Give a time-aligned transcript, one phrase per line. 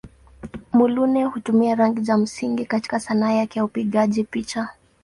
[0.73, 4.69] Muluneh hutumia rangi za msingi katika Sanaa yake ya upigaji picha.